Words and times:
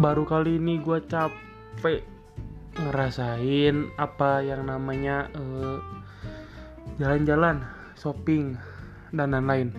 baru 0.00 0.24
kali 0.24 0.56
ini 0.56 0.80
gue 0.80 0.96
capek 1.04 2.00
ngerasain 2.80 3.92
apa 4.00 4.40
yang 4.40 4.64
namanya 4.64 5.28
eh, 5.36 5.78
jalan-jalan, 6.96 7.60
shopping 8.00 8.56
dan 9.12 9.36
lain-lain. 9.36 9.76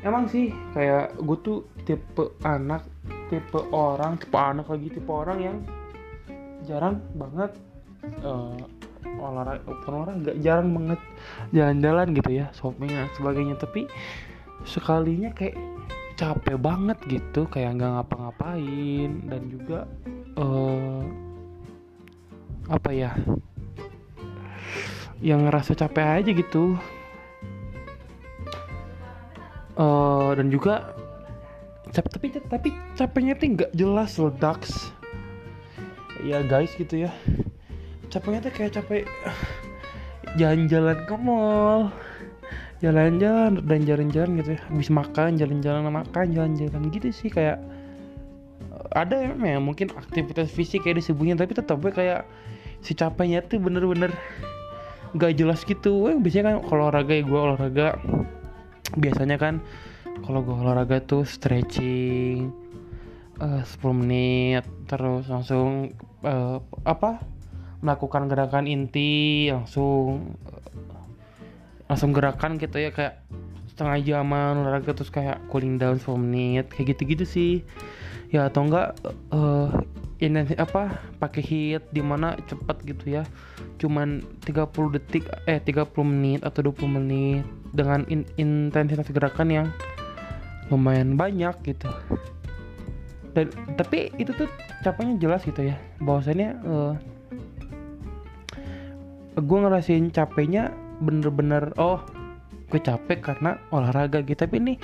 Emang 0.00 0.32
sih 0.32 0.48
kayak 0.72 1.12
gue 1.20 1.38
tuh 1.44 1.68
tipe 1.84 2.32
anak, 2.40 2.88
tipe 3.28 3.60
orang, 3.68 4.16
tipe 4.16 4.32
anak 4.32 4.72
lagi 4.72 4.88
tipe 4.88 5.12
orang 5.12 5.38
yang 5.44 5.56
jarang 6.64 7.04
banget 7.12 7.52
eh, 8.24 8.64
olahraga, 9.20 9.60
bukan 9.68 9.92
olahraga, 9.92 10.32
jarang 10.40 10.72
banget 10.72 11.00
jalan-jalan 11.52 12.16
gitu 12.16 12.30
ya, 12.32 12.48
shopping 12.56 12.88
dan 12.88 13.12
sebagainya. 13.12 13.60
Tapi 13.60 13.84
sekalinya 14.64 15.28
kayak 15.36 15.71
capek 16.22 16.54
banget 16.54 16.98
gitu 17.10 17.50
kayak 17.50 17.82
nggak 17.82 17.98
ngapa-ngapain 17.98 19.10
dan 19.26 19.42
juga 19.50 19.90
eh 20.38 21.02
apa 22.70 22.90
ya 22.94 23.10
yang 25.18 25.50
ngerasa 25.50 25.74
capek 25.74 26.22
aja 26.22 26.30
gitu. 26.30 26.78
Eh 29.74 30.30
dan 30.38 30.46
juga 30.46 30.94
cap 31.90 32.06
tapi 32.06 32.38
tapi 32.38 32.70
capeknya 32.94 33.34
tuh 33.34 33.46
nggak 33.58 33.72
jelas 33.74 34.14
loh 34.22 34.30
Dax. 34.30 34.94
Ya 36.22 36.38
guys 36.46 36.70
gitu 36.78 37.02
ya. 37.02 37.10
Capeknya 38.14 38.46
tuh 38.46 38.52
kayak 38.54 38.72
capek 38.78 39.02
jalan-jalan 40.38 41.02
ke 41.02 41.14
mall 41.18 41.90
jalan-jalan 42.82 43.62
dan 43.62 43.80
jalan-jalan 43.86 44.30
gitu 44.42 44.50
ya. 44.58 44.60
Habis 44.68 44.90
makan 44.90 45.38
jalan-jalan 45.38 45.88
makan 45.88 46.26
jalan-jalan. 46.34 46.90
Gitu 46.90 47.08
sih 47.14 47.30
kayak 47.30 47.62
ada 48.92 49.32
ya 49.32 49.56
mungkin 49.62 49.88
aktivitas 49.94 50.52
fisik 50.52 50.84
kayak 50.84 51.00
disebutnya 51.00 51.38
tapi 51.38 51.56
tetap 51.56 51.80
kayak 51.80 52.28
si 52.84 52.92
capeknya 52.92 53.40
tuh 53.46 53.62
bener-bener 53.62 54.12
gak 55.16 55.38
jelas 55.38 55.62
gitu. 55.64 56.10
Eh, 56.10 56.18
biasanya 56.18 56.52
kan 56.52 56.56
kalau 56.66 56.82
olahraga 56.90 57.12
ya 57.14 57.22
gue 57.24 57.40
olahraga 57.40 57.88
biasanya 58.98 59.36
kan 59.40 59.54
kalau 60.26 60.44
gue 60.44 60.52
olahraga 60.52 61.00
tuh 61.00 61.24
stretching 61.24 62.52
eh 63.40 63.62
10 63.64 64.00
menit 64.04 64.64
terus 64.86 65.26
langsung 65.26 65.96
eh, 66.22 66.58
apa 66.84 67.24
melakukan 67.82 68.30
gerakan 68.30 68.70
inti 68.70 69.50
langsung 69.50 70.38
langsung 71.90 72.14
gerakan 72.14 72.58
gitu 72.58 72.78
ya 72.78 72.90
kayak 72.94 73.22
setengah 73.72 73.98
jaman 74.04 74.62
olahraga 74.62 74.92
terus 74.92 75.08
kayak 75.08 75.40
cooling 75.48 75.80
down 75.80 75.96
10 75.96 76.20
menit 76.20 76.68
kayak 76.68 76.94
gitu-gitu 76.96 77.24
sih. 77.24 77.52
Ya 78.32 78.48
atau 78.48 78.68
enggak 78.68 78.96
eh 79.32 79.68
ini 80.22 80.54
apa 80.54 81.02
pakai 81.18 81.42
hit 81.42 81.82
di 81.90 82.04
mana 82.04 82.38
cepat 82.46 82.84
gitu 82.84 83.20
ya. 83.20 83.22
Cuman 83.80 84.22
30 84.44 84.94
detik 84.94 85.26
eh 85.48 85.58
30 85.58 85.88
menit 86.04 86.40
atau 86.46 86.70
20 86.70 86.96
menit 87.00 87.44
dengan 87.74 88.06
in- 88.06 88.28
intensitas 88.38 89.08
gerakan 89.10 89.48
yang 89.50 89.66
lumayan 90.70 91.16
banyak 91.18 91.56
gitu. 91.64 91.90
Dan 93.32 93.48
tapi 93.80 94.12
itu 94.20 94.36
tuh 94.36 94.48
capeknya 94.84 95.16
jelas 95.16 95.42
gitu 95.42 95.64
ya. 95.64 95.76
Bahwasannya 95.98 96.48
eh 96.60 96.94
gue 99.32 99.58
ngerasain 99.58 100.12
capeknya 100.12 100.76
bener-bener 101.02 101.74
oh 101.82 101.98
gue 102.72 102.80
capek 102.80 103.20
karena 103.20 103.60
olahraga 103.68 104.24
gitu. 104.24 104.48
Tapi 104.48 104.56
ini 104.56 104.74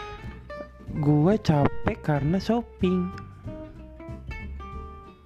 gue 1.00 1.34
capek 1.40 1.98
karena 2.04 2.36
shopping. 2.36 3.08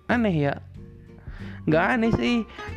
Aneh 0.06 0.36
ya? 0.36 0.54
Nggak 1.66 1.84
aneh 1.98 2.12
sih. 2.14 2.36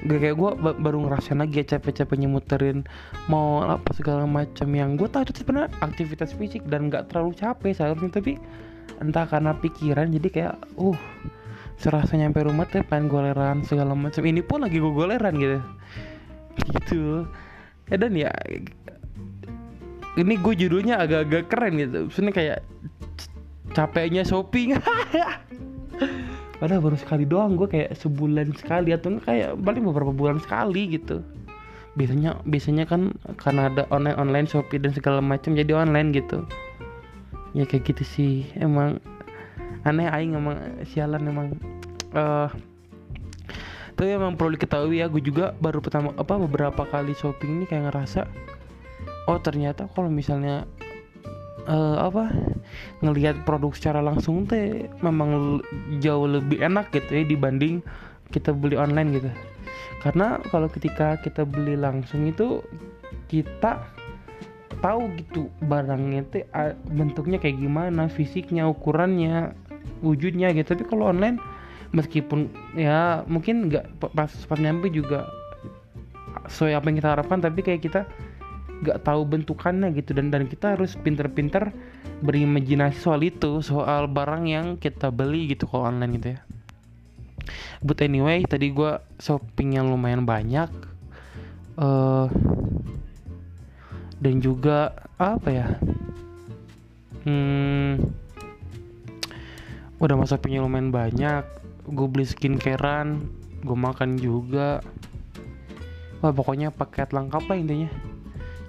Gak 0.09 0.19
kayak 0.25 0.35
gue 0.41 0.51
baru 0.81 0.97
ngerasain 1.05 1.37
lagi 1.37 1.61
ya 1.61 1.77
capek-capeknya 1.77 2.29
muterin 2.29 2.81
mau 3.29 3.61
apa 3.61 3.93
segala 3.93 4.25
macam. 4.25 4.69
Yang 4.73 4.89
gue 5.05 5.07
tahu 5.13 5.21
itu 5.29 5.33
sebenarnya 5.45 5.69
aktivitas 5.85 6.33
fisik 6.33 6.65
dan 6.65 6.89
nggak 6.89 7.13
terlalu 7.13 7.37
capek 7.37 7.77
seharusnya. 7.77 8.09
Tapi 8.09 8.41
entah 9.01 9.29
karena 9.29 9.53
pikiran 9.53 10.09
jadi 10.09 10.27
kayak 10.33 10.55
uh 10.81 10.97
serasa 11.75 12.15
nyampe 12.15 12.39
rumah 12.39 12.63
tuh 12.71 12.81
pengen 12.87 13.11
goleran 13.11 13.61
segala 13.61 13.93
macam. 13.93 14.23
Ini 14.25 14.41
pun 14.41 14.65
lagi 14.65 14.81
gue 14.81 14.93
goleran 14.93 15.33
gitu. 15.37 15.59
Gitu 16.55 17.27
ya 17.89 17.95
dan 18.01 18.13
ya 18.17 18.31
ini 20.15 20.39
gue 20.39 20.53
judulnya 20.55 21.03
agak-agak 21.03 21.43
keren 21.51 21.73
gitu. 21.75 22.07
Sebenarnya 22.11 22.35
kayak 22.35 22.59
capeknya 23.75 24.23
shopping. 24.23 24.79
Padahal 26.59 26.79
baru 26.79 26.95
sekali 26.95 27.27
doang 27.27 27.59
gue 27.59 27.67
kayak 27.67 27.99
sebulan 27.99 28.55
sekali 28.55 28.95
atau 28.95 29.19
kayak 29.19 29.59
paling 29.59 29.83
beberapa 29.83 30.15
bulan 30.15 30.39
sekali 30.39 30.95
gitu. 30.95 31.19
Biasanya 31.99 32.39
biasanya 32.47 32.87
kan 32.87 33.11
karena 33.39 33.67
ada 33.71 33.83
online 33.91 34.15
online 34.15 34.47
shopee 34.47 34.79
dan 34.79 34.95
segala 34.95 35.19
macam 35.19 35.51
jadi 35.51 35.75
online 35.75 36.15
gitu. 36.15 36.47
Ya 37.51 37.67
kayak 37.67 37.91
gitu 37.91 38.03
sih. 38.07 38.47
Emang 38.55 39.03
aneh 39.83 40.07
aing 40.07 40.39
emang 40.39 40.79
sialan 40.87 41.27
emang 41.27 41.47
eh 42.15 42.49
tapi 43.95 44.11
emang 44.11 44.35
perlu 44.35 44.59
diketahui 44.59 44.99
ya. 44.99 45.07
Gue 45.07 45.23
juga 45.23 45.55
baru 45.63 45.79
pertama 45.79 46.11
apa 46.19 46.35
beberapa 46.35 46.83
kali 46.83 47.15
shopping 47.15 47.63
ini 47.63 47.65
kayak 47.65 47.89
ngerasa 47.91 48.27
oh 49.25 49.39
ternyata 49.39 49.87
kalau 49.95 50.11
misalnya 50.11 50.67
eh 51.65 51.97
apa 51.97 52.29
ngelihat 53.01 53.41
produk 53.41 53.73
secara 53.73 53.97
langsung 54.03 54.45
teh 54.45 54.85
memang 55.01 55.63
jauh 55.97 56.29
lebih 56.29 56.61
enak 56.61 56.93
gitu 56.93 57.09
ya 57.09 57.23
dibanding 57.25 57.81
kita 58.29 58.53
beli 58.53 58.77
online 58.77 59.09
gitu. 59.17 59.31
Karena 60.05 60.37
kalau 60.53 60.69
ketika 60.69 61.17
kita 61.25 61.41
beli 61.47 61.73
langsung 61.73 62.29
itu 62.29 62.61
kita 63.25 63.81
tahu 64.83 65.09
gitu 65.17 65.49
barangnya 65.65 66.21
teh 66.29 66.45
bentuknya 66.93 67.41
kayak 67.41 67.57
gimana 67.57 68.11
fisiknya 68.13 68.69
ukurannya 68.69 69.57
wujudnya 70.05 70.53
gitu. 70.53 70.77
Tapi 70.77 70.85
kalau 70.85 71.09
online 71.09 71.41
meskipun 71.95 72.51
ya 72.75 73.23
mungkin 73.25 73.71
nggak 73.71 74.11
pas 74.11 74.27
pas 74.27 74.59
nyampe 74.59 74.91
juga 74.91 75.31
sesuai 76.51 76.75
apa 76.75 76.85
yang 76.91 76.97
kita 76.99 77.09
harapkan 77.15 77.39
tapi 77.39 77.63
kayak 77.63 77.81
kita 77.81 78.01
nggak 78.83 79.07
tahu 79.07 79.23
bentukannya 79.23 79.95
gitu. 79.95 80.11
Dan 80.11 80.29
dan 80.29 80.51
kita 80.51 80.75
harus 80.75 80.99
pinter-pinter 80.99 81.71
berimajinasi 82.19 82.99
soal 82.99 83.23
itu 83.23 83.63
soal 83.63 84.11
barang 84.11 84.43
yang 84.45 84.75
kita 84.75 85.09
beli 85.09 85.55
gitu 85.55 85.65
kalau 85.71 85.87
online 85.87 86.19
gitu 86.19 86.27
ya. 86.35 86.39
But 87.79 88.03
anyway 88.03 88.43
tadi 88.43 88.75
gua 88.75 88.99
shopping 89.21 89.79
yang 89.79 89.87
lumayan 89.87 90.27
banyak 90.27 90.69
eh 91.75 92.27
dan 94.15 94.35
juga 94.39 94.95
apa 95.19 95.49
ya 95.51 95.67
hmm 97.27 97.99
udah 99.99 100.15
masa 100.15 100.35
shoppingnya 100.35 100.63
lumayan 100.63 100.89
banyak 100.89 101.43
gue 101.85 102.07
beli 102.09 102.25
skincarean 102.25 103.25
gue 103.65 103.77
makan 103.77 104.21
juga. 104.21 104.81
Wah 106.21 106.31
pokoknya 106.33 106.69
paket 106.69 107.11
lengkap 107.11 107.43
lah 107.45 107.57
intinya. 107.57 107.89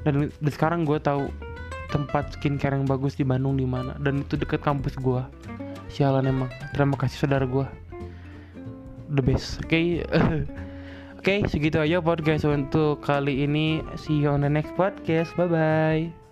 Dan, 0.05 0.33
dan 0.33 0.51
sekarang 0.53 0.89
gue 0.89 0.97
tahu 1.01 1.29
tempat 1.93 2.37
skincare 2.37 2.77
yang 2.77 2.89
bagus 2.89 3.17
di 3.17 3.25
Bandung 3.25 3.61
di 3.61 3.69
mana. 3.69 3.97
Dan 4.01 4.25
itu 4.25 4.41
deket 4.41 4.65
kampus 4.65 4.97
gue 4.97 5.23
sialan 5.93 6.29
emang. 6.29 6.51
Terima 6.73 6.97
kasih 6.97 7.29
saudara 7.29 7.45
gue 7.45 7.67
the 9.13 9.23
best. 9.23 9.63
Oke. 9.63 10.03
Oke, 11.27 11.43
segitu 11.51 11.83
aja 11.83 11.99
podcast 11.99 12.47
untuk 12.47 13.03
kali 13.03 13.43
ini. 13.43 13.83
See 13.99 14.23
you 14.23 14.31
on 14.31 14.47
the 14.47 14.51
next 14.51 14.79
podcast. 14.79 15.35
Bye 15.35 15.51
bye. 15.51 16.26